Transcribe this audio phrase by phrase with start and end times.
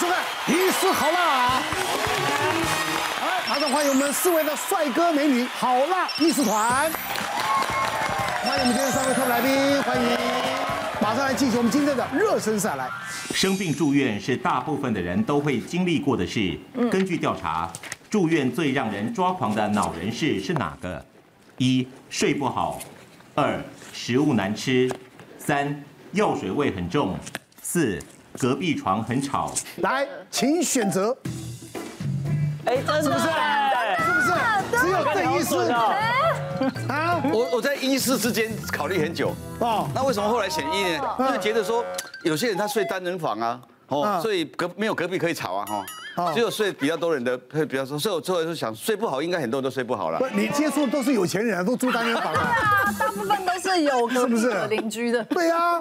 [0.00, 0.16] 收看
[0.50, 1.60] 《医师好辣》。
[3.20, 6.90] 来，马上欢迎我们四位的帅哥美女好辣艺术团。
[8.42, 10.16] 欢迎我们今天三位特别来宾，欢迎！
[11.02, 12.88] 马上来进行我们今天的热身赛来。
[13.34, 16.58] 生病住院是大部分的人都会经历过的事。
[16.90, 17.70] 根据调查，
[18.08, 21.04] 住院最让人抓狂的恼人事是哪个？
[21.58, 22.80] 一、睡不好；
[23.34, 23.62] 二、
[23.92, 24.88] 食物难吃；
[25.38, 27.14] 三、药水味很重；
[27.60, 28.02] 四、
[28.38, 29.52] 隔壁床很吵。
[29.78, 31.16] 来，请选择。
[32.66, 33.24] 哎，真的是不是？
[34.04, 34.30] 是不是？
[34.78, 35.72] 只有邓医师
[36.88, 37.20] 啊！
[37.32, 39.88] 我我在医师之间考虑很久哦。
[39.94, 41.16] 那为什么后来选一呢？
[41.18, 41.84] 因为觉得说
[42.22, 45.84] 有些人他睡单人房啊，哦，所以隔没有隔壁可以吵啊，哈。
[46.34, 50.20] 只有睡比较多人的会比较说，所以我最后就想睡不好，应该很多人都睡不好了。
[50.34, 52.34] 你接触都是有钱人，都住单人房啊。
[52.34, 55.24] 对啊，大部分都是有是不是邻居的。
[55.24, 55.80] 对啊。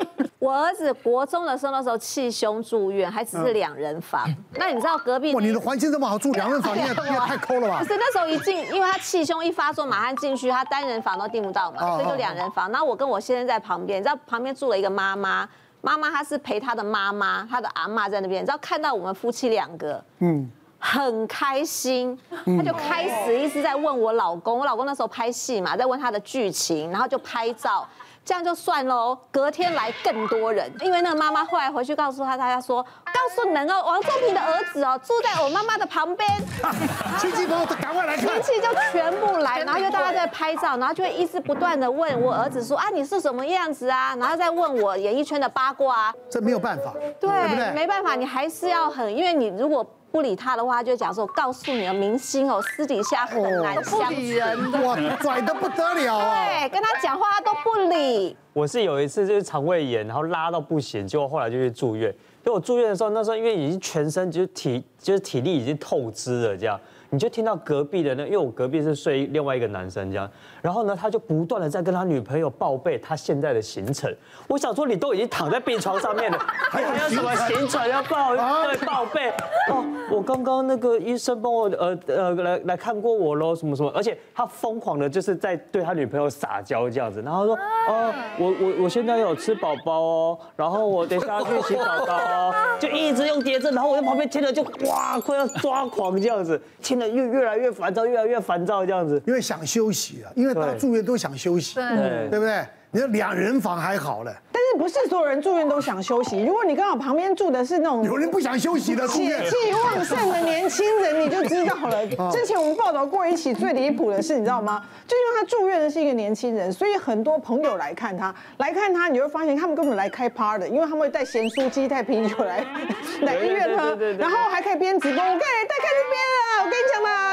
[0.50, 4.28] 我儿子国中的时候，那时候气胸住院，还只是两人房。
[4.56, 5.32] 那你知道隔壁？
[5.36, 7.78] 哇，你的环境这么好，住两人房，你也也太抠了吧？
[7.80, 12.72] 不是，那时候一进，因为他气胸一发作，马上进去，他单人房都订不到嘛，所以就两人房。
[12.72, 15.48] 然后我跟我先生在旁边，你知道旁边住了一个妈妈，
[15.82, 20.50] 妈妈她是陪她的妈妈，她的阿妈在那边，你知道看到我们夫妻两个，嗯。
[20.82, 27.86] 很开心，她就开始一直在问我老公，我老公那时候拍戏嘛，在问他的剧情，然后就拍照，
[28.24, 29.18] 这样就算喽。
[29.32, 36.30] 隔天来更多人，因为那个妈妈后来回去告诉他，大家说，告诉你们哦，王中平的儿子哦，住在我妈妈的旁边，
[37.20, 49.86] 亲戚朋友赶快来看，亲戚就全部来， 然后就大家在拍照，然后就会一直不断的问我儿子说啊，你是什么样子啊，然后再问我演艺圈的八卦啊，这没有办法，对，没办法，你还是要很，因为你如果。
[50.12, 56.60] 不理他的话，他就讲说：“我告诉你哦，明星哦，私底下很难相处人的，哇，拽的不得了啊！
[56.60, 58.36] 对，跟他讲话他都不理。
[58.54, 62.14] 我是有一次就是肠胃炎，然后拉到不行，结果后来就去住院。
[62.44, 66.80] 就我住院的时候，那时候因为已经全身就是体就是体力已经透支了，这样。”
[67.12, 70.30] 你就听到隔壁的那，因为我隔壁是睡另外一个男生这样，
[70.62, 74.14] 然后呢，他就不断的在跟他女朋友报备他现在的行程。
[74.48, 76.38] 我想说，你都已经躺在病床上面了，
[76.70, 78.36] 还有什么行程要报？
[78.36, 79.30] 对，报备。
[79.72, 96.99] 哦，我刚刚那个医生帮我呃呃来来看过我喽，什么什么，而且他疯狂的就是在对他女朋友撒娇这样子，然后说，哦，我我我现在有吃宝宝哦，然后我等一下要去洗澡澡哦，就一直用叠字，然后我在旁边听着就哇，快要抓狂这样子，听。
[97.08, 102.66] 越越来越烦躁，越来越烦躁，这样子，因为想休息啊，因为到住院都想休息，对，对不对？
[102.92, 106.44] 你说两人房还好了，但是不是所有人住院都想休息？
[106.44, 112.08] 如果你刚好旁边住的是那种有人不想休息的住院，血气旺盛的年轻人，你就知道了。
[112.34, 114.84] 之前我们报道过一起最离谱的事，你知道吗？
[115.08, 122.66] 就因为他住院的是一个年轻人，所以很多朋友来看他，来看他，你会发现他们根本来开趴的，因为他们会带咸酥鸡、带啤酒来
[123.22, 126.18] 来医院喝，然后还可以边直播，我可以带开这边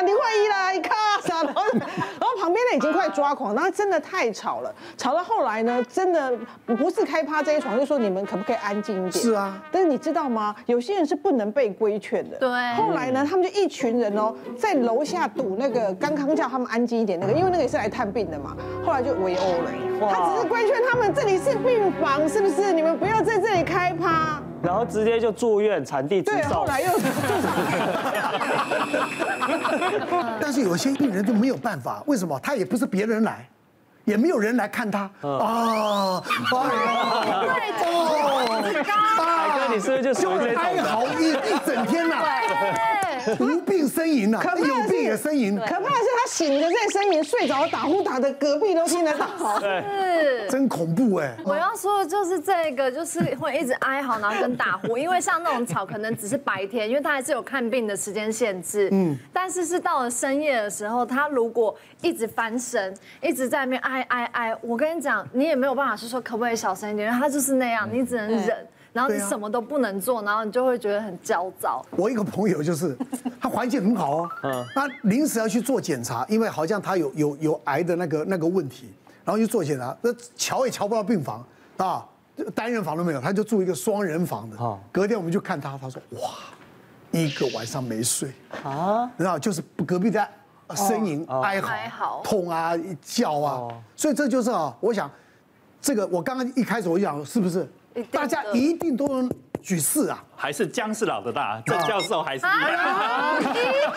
[0.07, 5.57] 你讲嘛，你怀疑啦，一卡啥的，然后旁边的已经快抓狂，然后真的太吵了，吵到后来。
[5.67, 6.33] 呢，真的
[6.65, 9.25] 不是开趴这一床，就说你们可不可以安静一点？
[9.25, 10.55] 是啊，但是你知道吗？
[10.67, 12.37] 有些人是不能被规劝的。
[12.37, 12.49] 对。
[12.75, 18.57] 后来呢，他们就一群人哦，在楼下堵那个刚刚叫他们安静一点那个，因为那个也是来探病的嘛。
[18.85, 19.71] 后来就围殴了。
[20.09, 22.73] 他只是规劝他们，这里是病房，是不是？
[22.73, 24.41] 你们不要在这里开趴。
[24.67, 26.43] 然后直接就住院，产地直对。
[26.45, 26.89] 后来又。
[30.41, 32.37] 但是有些病人就没有办法，为什么？
[32.43, 33.47] 他也不是别人来。
[34.05, 35.21] 也没有人来看他啊！
[35.21, 35.27] 哎
[36.57, 36.63] 呀，
[37.49, 38.63] 太哦，
[39.17, 40.61] 海哥，你是不是就属于这种的？
[40.61, 42.15] 哀嚎一一整天呐。
[43.41, 45.57] 无病呻吟呐，可有病也呻吟。
[45.57, 49.27] 可怕的是他醒着在呻吟，睡着打呼打的隔壁都听得到。
[49.61, 51.37] 是，真恐怖哎！
[51.45, 54.97] 我要说的就是这个，就是会一直哀嚎，然后跟打呼。
[54.97, 58.89] 因为像那种吵，可能只是白天，因为他还是有看病的时间限制。
[58.93, 59.17] 嗯。
[59.33, 68.67] 但是是到了深夜的时候，他如果一直翻身，一直在那边哀哀哀，我跟你讲，你也没有办法是说可不可以小声一点，因为他就是那样，你只能忍。
[68.97, 71.85] 然后你什么都不能做，然后你就会觉得很焦躁。
[71.91, 72.97] 我一个朋友就是，
[73.39, 78.91] 他环境很好哦，嗯，他临时要去做检查，因为好像他有有有癌的那个那个问题，
[79.23, 81.45] 然后去做检查，那瞧也瞧不到病房
[81.77, 82.07] 啊，
[82.55, 84.57] 单人房都没有，他就住一个双人房的。
[84.91, 86.31] 隔天我们就看他，他说哇，
[87.11, 88.33] 一个晚上没睡
[88.65, 90.27] 啊，然后就是隔壁在
[90.71, 92.73] 呻吟哀嚎痛啊
[93.03, 95.11] 叫啊，所以这就是啊，我想
[95.83, 97.69] 这个我刚刚一开始我就想是不是？
[98.11, 99.31] 大家一定都能
[99.63, 100.25] 举四啊！
[100.37, 103.41] 还是姜是老的大，郑教授还是厉害。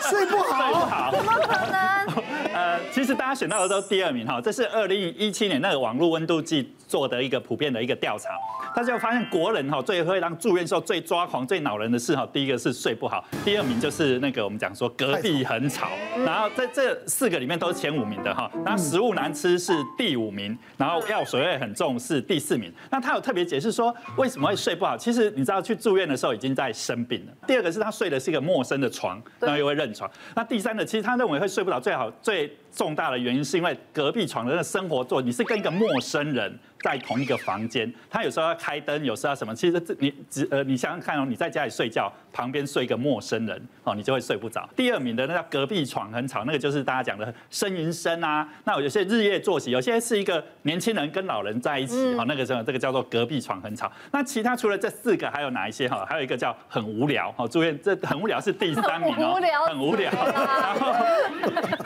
[0.00, 1.80] 睡不好， 睡不好，怎么可能？
[2.52, 8.30] 呃，其实大家选到的都第二名哈，这是二零一七年那个网络温度计做的一个普遍的一个调查，
[8.74, 15.88] 大家发现国人哈最会让住院时候最抓狂、最恼人的事哈，第一个是睡不好，第二名就是那个我们讲说隔壁很吵，
[16.26, 22.72] 然后在这四个里面都是前五名的哈，然后食物难吃是第五名，然后药水味很重是第四名。
[22.90, 27.32] 那他有特别解释说为什么会睡不好，其实你知道去住院的时候已经在生病了。
[27.46, 30.10] 第二个是他睡的是一个陌生的床，然后又会认床。
[30.34, 36.58] 那第三个其实他认为会睡不着最好最重大的原因是因为隔壁床的那生活作，你是跟一个陌生人。
[36.82, 39.54] 在同一个房间，他有时候要开灯，有时候要什么？
[39.54, 44.66] 其实这你只呃，你想想看哦，你在家里睡觉，旁边睡一个陌生人哦，你就会睡不着。
[44.74, 48.48] 第二名的那叫隔壁床很吵，那个就是大家讲的呻吟声啊。
[48.64, 53.92] 那有些日夜作息，有些是一个年轻人跟老人在一起，哦，那个时候这个叫做隔壁床很吵。
[54.10, 56.06] 那其他除了这四个，还有哪一些哈？
[56.08, 59.34] 还有一个叫很无聊，哦，住院这很无聊是第三名哦，
[59.68, 60.10] 很无聊。
[60.14, 60.94] 然 后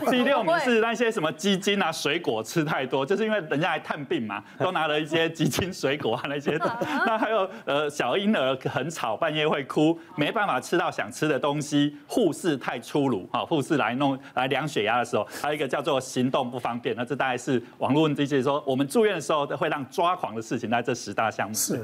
[0.08, 4.84] 第六名是那些什么鸡精啊、水果吃太多，就是因为人家来探病嘛， 都拿。
[4.84, 21.54] 了一些鸡精水果啊那些的， 那还有呃小婴儿很吵，半夜会哭，没办法吃到想吃的东西，护士太粗鲁啊，护士来弄来量血压的时候，还有一个叫做行动不方便，那这大概是网络问题，就是说我们住院的时候会让抓狂的事情，在这十大项目。
[21.54, 21.82] 是，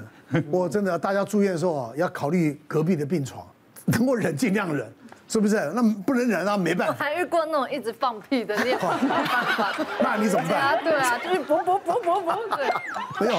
[0.50, 3.46] 我真的大家住院的时候啊，要考虑隔壁的病床，
[3.86, 4.92] 能够忍尽量忍。
[5.30, 5.54] 是不是？
[5.76, 6.94] 那不能忍啊，没办法。
[6.98, 8.64] 还遇过那种一直放屁的，那
[10.02, 10.82] 那你怎么办？
[10.82, 12.36] 对啊，就是啵啵啵啵啵。
[12.56, 12.68] 对，
[13.24, 13.38] 没有，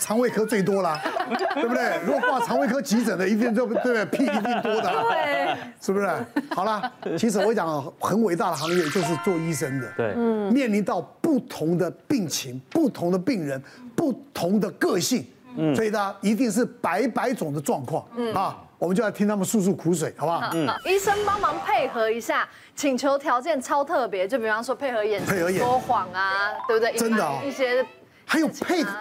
[0.00, 0.98] 肠胃科最多啦，
[1.52, 2.00] 对不对？
[2.06, 4.06] 如果挂肠胃科急诊的，一定就对不对？
[4.06, 6.08] 屁一定多的，对，是不是？
[6.54, 10.14] 好了，其实我讲很伟大的行业就是做医生的，对，
[10.50, 13.62] 面临到不同的病情、不同的病人、
[13.94, 15.26] 不同的个性，
[15.58, 18.56] 嗯所以呢，一定是百百种的状况嗯啊。
[18.78, 20.50] 我们就来听他们诉诉苦水，好不好？
[20.54, 26.92] 嗯，医生帮忙配合一下，请求条件超特别，就比方说配合演配合演说谎啊，对不对？
[26.96, 27.84] 真的啊，一些
[28.24, 28.92] 还有配合，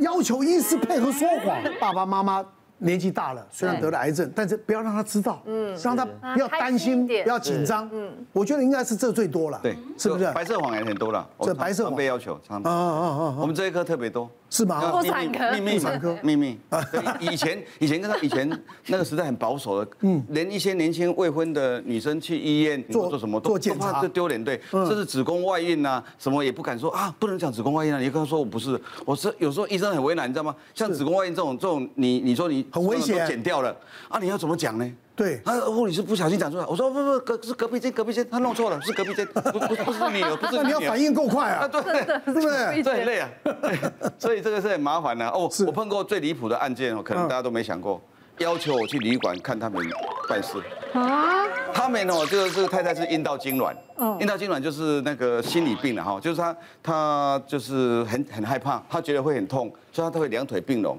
[0.00, 2.44] 要求医师配合说谎， 爸爸妈妈。
[2.78, 10.30] 年纪大了，虽然得了癌症，但是不要让他知道，嗯，让他不要担心，不要紧张，嗯，我觉得应该是这最多了，对，是不是？
[10.32, 14.92] 白色谎言很多了，这白色谎被要求，常常，我们这一科特别多，是吗？
[14.92, 16.58] 妇产科，秘密，妇产科，秘密。
[17.20, 18.48] 以前，以前跟他以前
[18.86, 30.54] 那个时代很保守的，嗯，连一些年轻未婚的女生去医院做做什么，做检查，这丢脸，对，这是子宫外孕呐，什么也不敢说啊，不能讲子宫外孕啊，你跟他说我不是，我是有时候医生很为难，你知道吗？
[30.74, 32.66] 像子宫外孕这种这种，你你说你。
[32.72, 33.74] 很危险，剪掉了
[34.08, 34.18] 啊！
[34.18, 34.92] 你要怎么讲呢？
[35.16, 41.66] 对，他，护理师不小心讲出来，我说不不，隔是隔壁间，隔壁间，他弄错了，是隔壁间，不不不是你，不是你，你要反应够快啊！
[41.66, 43.28] 对对对，累啊，
[44.18, 45.50] 所以这个是很麻烦的哦。
[45.66, 47.98] 我碰过最离谱的案件哦，可能大家都没想过，
[48.38, 49.82] 要求我去旅馆看他们
[50.28, 50.58] 办事
[50.92, 51.46] 啊。
[51.72, 53.74] 他们哦，这个这个太太是阴道痉挛，
[54.20, 60.98] 阴道痉挛就是那个心理病了哈，就是他他就是很很害怕，他觉得会很痛，所以他都会两腿并拢。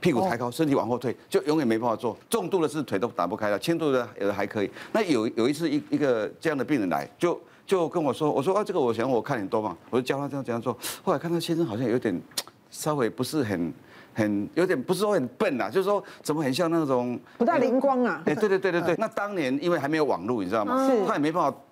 [0.00, 2.16] 屁股抬高，身体往后退，就永远没办法做。
[2.30, 4.70] 重度的是腿都打不开了，轻度的有的还可以。
[4.92, 10.76] 那有有一次一一个这样的病人来，就就跟我说，我说啊，这个我想我看很多嘛，我就教他这样这样做。
[11.02, 12.20] 后来看他先生好像有点
[12.70, 13.72] 稍微不是很
[14.14, 18.22] 很有点不是说很笨啊，就是说怎么很像那种不大灵光啊。
[18.26, 18.96] 哎，对对对对对。
[19.00, 20.88] 那当年因为还没有网络，你知道吗？
[21.06, 21.64] 他也没办法我。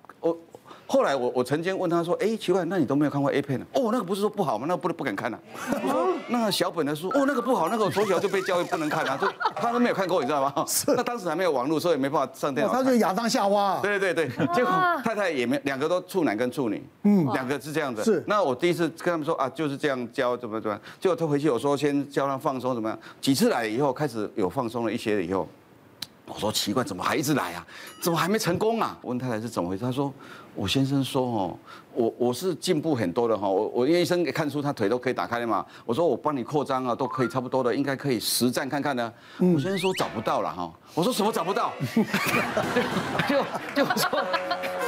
[0.87, 3.67] 后来我我曾经问他说，哎，奇怪，那你都没有看过 A 片呢？
[3.73, 4.67] 哦，那个不是说不好吗？
[4.69, 5.39] 那个不不敢看啊。
[5.83, 10.65] 我说那个小本的书，哦，那个不好，那个我从小就被教育不能看啊，就他都没有看过，你知道吗？
[10.67, 10.93] 是。
[10.95, 12.73] 那当时还没有网络，所以没办法上电脑。
[12.73, 13.81] 他就是亚当夏娃。
[13.83, 18.05] 对对对对，结果太太也没两个都处男跟处女，嗯，两个是这样子。
[18.05, 18.23] 是。
[18.27, 25.49] 那我第一次跟他们说啊，就是这样教怎么怎么，结果他回去我说先教他放松怎么样，几次来以后开始有放松了一些了以后，
[26.27, 27.67] 我说奇怪，怎么还一直来啊？
[28.03, 28.99] 怎么还没成功啊？
[29.01, 30.13] 我问太太是怎么回事，她说。
[30.59, 31.59] 我先生说哦，
[31.93, 35.63] 我我是进步很多的哈，我我医生给看出他腿都可以打开了嘛。
[35.85, 39.13] 我说我帮你扩张啊，都可以差不多的，应该可以实战看看呢。
[39.37, 41.73] 我先生说找不到了哈，我说什么找不到？
[43.29, 43.37] 就
[43.75, 44.25] 就就说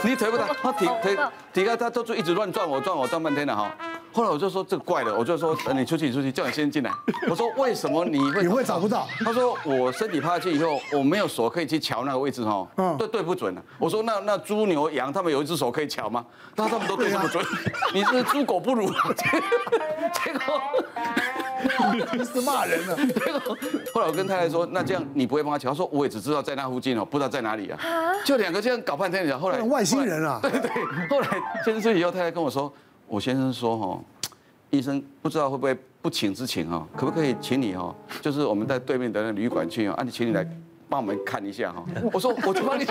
[0.03, 1.19] 你腿不打，他腿腿
[1.53, 3.71] 体开他都就一直乱转我转我转半天了哈。
[4.19, 6.91] 后来我就说这个怪了，我就说你出去你出去，叫你先生进来。
[7.31, 9.07] 我说为什么你会你会找不到？
[9.25, 12.67] 他说我身体趴下去以后，我没有手可以去瞧那个位置哈，
[12.99, 13.63] 对对不准了。
[13.79, 16.27] 我说那那猪牛羊他们有一只手可以瞧吗？
[16.57, 17.45] 他他们都对这么准，
[17.95, 18.91] 你是猪狗不如。
[20.13, 20.61] 结果
[22.13, 22.97] 你是骂人了。
[22.97, 23.57] 结果
[23.95, 25.69] 后来我跟太太说，那这样你不会帮他瞧？
[25.69, 27.79] 他说我也只知道在那附近哦，不知道在哪里啊。
[28.25, 30.41] 就两个这样搞半天，然后后来外星人啊。
[30.43, 30.69] 对对。
[31.09, 31.29] 后来
[31.65, 32.73] 先生出去以后，太太跟我说。
[33.09, 33.99] 我先生说哈，
[34.71, 37.95] 医生不知道会不会不请之请哈，可不可以请你哈？
[38.21, 40.47] 就是我们在对面的那旅馆去啊，你请你来
[40.89, 41.83] 帮我们看一下哈。
[42.13, 42.85] 我说我去帮你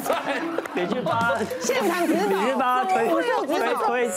[0.00, 0.16] 讲。
[0.16, 0.40] 哇塞，
[0.74, 4.10] 你去帮现场指导，你去帮他推推推。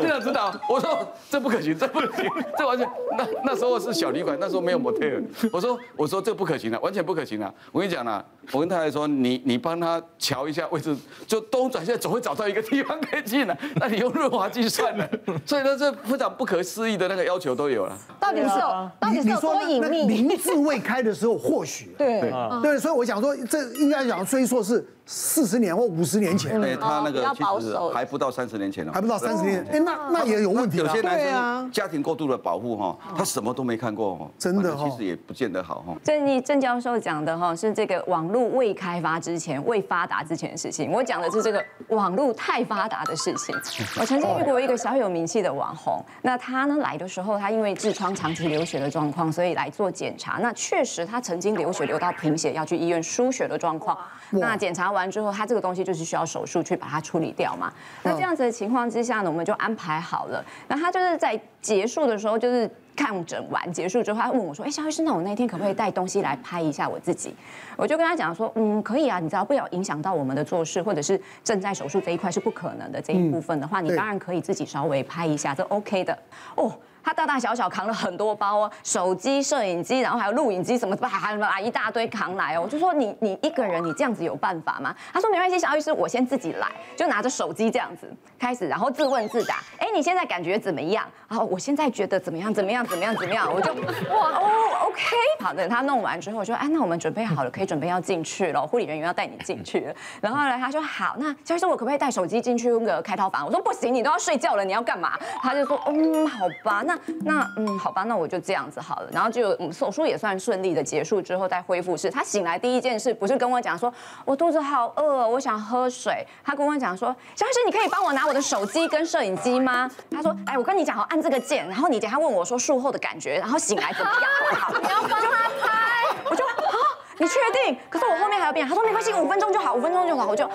[0.00, 5.22] 现场指导，我说这不可行，这不可行， 这完全那那时候是小旅馆，那时候没有模特儿。
[5.52, 7.52] 我说我说这不可行了，完全不可行了。
[7.72, 10.96] 我跟你讲了，我跟太太说，你你帮他瞧一下位置，
[11.26, 13.56] 就东转西总会找到一个地方可以进来。
[13.76, 15.08] 那你用润滑剂算了，
[15.44, 17.96] 所以呢，这非常不可思议的那个要求都有了。
[18.18, 20.06] 到底是有到底是有多隐秘？
[20.06, 22.20] 林字未开的时候，或许对
[22.62, 26.62] 对，所以我想说，这应该讲虽说是四十年或五十年前。
[26.62, 29.64] 哎，他那个其实还不到三十年前了，还不到三十年。
[29.72, 30.78] 哎，那那也有问题。
[30.78, 35.94] 有些男生家庭过度的保护哈，他什么都没看过哈，真的其实也不见得好哈。
[36.02, 43.54] 郑毅郑教授讲的哈是这个网络未开发之前、未发达之前的事情，我讲的是这个网络太发达的事情。
[44.00, 50.38] 我曾经遇过一个小有名气的网红，那他呢来的时候，他因为痔疮长期流血的状况，所以来做检查。
[50.40, 53.96] 那确实他曾经流血流到贫血，要去医院输血的状况。
[54.30, 57.72] 那检查完之后，他这个东西就是需要手术去把它处理掉嘛。
[58.02, 60.44] 那这样子的情况之下呢，我们就安排好了。
[60.68, 67.34] 那他就是在结束的时候，就是看诊完结束之后，他问我说：“哎，肖医师，那我那天可不可以带东西来拍一下我自己？”
[67.76, 76.18] 我就跟他讲说：“嗯，可以啊，你只要不要影响到我们的做事，或者是正在手术这一块是不可能的这一部分的话，你当然可以自己稍微拍一下，这 OK 的
[76.56, 82.62] 哦。”他大大小小扛了很多包哦，手机、摄影机，然后还有录影机，什么还还什么啊一大堆扛来哦。
[82.64, 84.94] 我就说你你一个人你这样子有办法吗？
[85.12, 89.56] 他说没关系，小医师，我先自己来，就拿着手机这样子开始，然后自问自答。
[89.78, 91.06] 哎，你现在感觉怎么样？
[91.28, 92.52] 啊，我现在觉得怎么样？
[92.52, 92.84] 怎么样？
[92.84, 93.14] 怎么样？
[93.16, 93.52] 怎么样？
[93.52, 95.00] 我就哇哦，OK，
[95.40, 95.68] 好的。
[95.68, 99.94] 他弄完之后我说，哎，那我们准备好了，可以准备要进去了，护理人员要带你进去了。
[100.20, 103.46] 然后呢他说好，那萧医师，我可不可以带手机进去那个开套房？
[103.46, 105.18] 我说不行，你都要睡觉了，你要干嘛？
[105.42, 106.82] 他就说嗯，好吧，
[107.24, 107.30] 那。
[107.30, 109.08] 那嗯，好吧，那我就这样子好了。
[109.12, 113.92] 然后就嗯，手术也算顺利的结束之后，在恢复室，他醒来第一件事不是跟我讲说，
[114.24, 116.26] 我肚子好饿，我想喝水。
[116.44, 119.90] 他跟我讲说，小医生，你可以帮我拿我的手机跟摄影机吗？
[120.10, 124.60] 他说，哎，我跟你讲，好，按这个键，然后你等下问我说术后的感觉，然后醒来怎么样？
[124.60, 125.28] 好， 你要帮他
[125.60, 126.16] 拍。
[126.24, 126.76] 我就啊，
[127.18, 127.78] 你确定？
[127.88, 128.66] 可是我后面还要变。
[128.66, 130.26] 他说没关系，五分钟就好，五分钟就好。
[130.26, 130.48] 我就。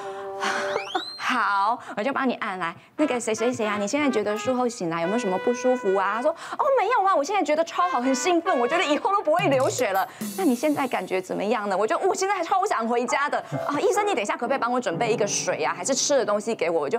[1.36, 2.74] 好，我就帮你按来。
[2.96, 6.14] 那个谁谁谁啊，你现在觉得术后醒来有没有什么不舒服啊？
[6.16, 10.08] 他说哦，没有啊，我现在觉得超好，很兴奋，我觉得以后都不会流血了。
[10.38, 11.76] 那你现在感觉怎么样呢？
[11.76, 13.38] 我就我现在还超想回家的
[13.68, 13.78] 啊！
[13.82, 16.80] 医生，你等一下可不可以帮我准备一个水啊，还是吃的东西给我？
[16.80, 16.98] 我就。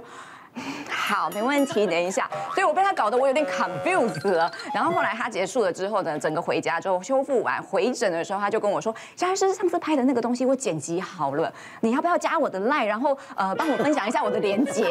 [0.89, 1.87] 好，没问题。
[1.87, 4.51] 等一下，所以我被他搞得我有点 confused 了。
[4.75, 14.85] 然后后来他结束了之后呢，整个回家之后修复完回诊的时候，他就跟我说：“萧医师，上次拍的那个东西我剪辑好了，你要不要加我的 line，然后呃帮我分享一下我的连接？”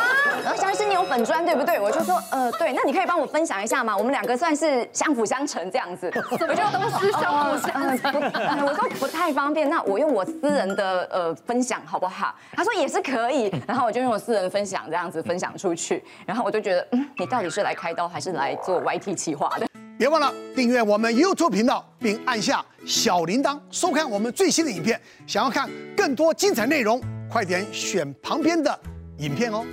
[0.44, 1.80] 然后萧医师，你有粉砖对不对？
[1.80, 3.96] 我就说呃对，那你可以帮我分享一下吗？
[3.96, 6.10] 我们两个算是相辅相成这样子。
[6.30, 6.54] 我就都
[7.00, 8.66] 是相辅相成。
[8.66, 12.34] 我说不太方便，那我用我私人的呃分享好不好？
[12.52, 13.52] 他说也是可以。
[13.66, 14.97] 然后我就用我私人分享这样。
[14.98, 19.68] 这样子分享出去，然后我就觉得，嗯，你到底是来开刀还是来做 YT 企划的？
[19.96, 25.00] 别忘了订阅我们 YouTube 频道，并按下小铃铛，收看我们最新的影片。
[25.24, 27.00] 想要看更多精彩内容，
[27.30, 28.76] 快点选旁边的
[29.18, 29.64] 影片哦。